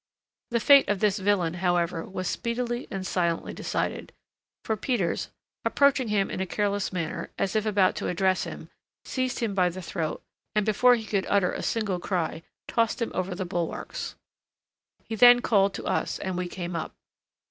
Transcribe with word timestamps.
The 0.49 0.59
fate 0.59 0.89
of 0.89 0.99
this 0.99 1.19
villain, 1.19 1.53
however, 1.53 2.03
was 2.09 2.27
speedily 2.27 2.87
and 2.89 3.05
silently 3.05 3.53
decided; 3.53 4.11
for 4.65 4.75
Peters, 4.75 5.29
approaching 5.63 6.07
him 6.07 6.31
in 6.31 6.41
a 6.41 6.47
careless 6.47 6.91
manner, 6.91 7.29
as 7.37 7.55
if 7.55 7.67
about 7.67 7.95
to 7.97 8.07
address 8.07 8.45
him, 8.45 8.71
seized 9.05 9.41
him 9.41 9.53
by 9.53 9.69
the 9.69 9.79
throat, 9.79 10.23
and, 10.55 10.65
before 10.65 10.95
he 10.95 11.05
could 11.05 11.27
utter 11.29 11.51
a 11.51 11.61
single 11.61 11.99
cry, 11.99 12.41
tossed 12.67 12.99
him 12.99 13.11
over 13.13 13.35
the 13.35 13.45
bulwarks. 13.45 14.15
He 15.03 15.13
then 15.13 15.39
called 15.39 15.75
to 15.75 15.83
us, 15.85 16.17
and 16.17 16.35
we 16.35 16.47
came 16.47 16.75
up. 16.75 16.95